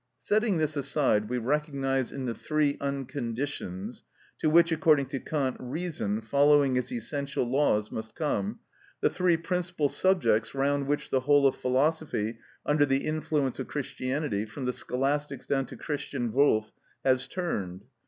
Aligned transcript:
Setting 0.19 0.57
this 0.57 0.75
aside, 0.75 1.29
we 1.29 1.37
recognise 1.37 2.11
in 2.11 2.25
the 2.25 2.33
three 2.33 2.75
unconditioneds, 2.79 4.01
to 4.39 4.49
which, 4.49 4.71
according 4.71 5.05
to 5.09 5.19
Kant, 5.19 5.57
reason, 5.59 6.21
following 6.21 6.75
its 6.75 6.91
essential 6.91 7.43
laws, 7.47 7.91
must 7.91 8.15
come, 8.15 8.57
the 9.01 9.11
three 9.11 9.37
principal 9.37 9.89
subjects 9.89 10.55
round 10.55 10.87
which 10.87 11.11
the 11.11 11.19
whole 11.19 11.45
of 11.45 11.55
philosophy 11.55 12.39
under 12.65 12.87
the 12.87 13.05
influence 13.05 13.59
of 13.59 13.67
Christianity, 13.67 14.43
from 14.43 14.65
the 14.65 14.73
Scholastics 14.73 15.45
down 15.45 15.67
to 15.67 15.77
Christian 15.77 16.33
Wolf, 16.33 16.73
has 17.05 17.27
turned. 17.27 17.83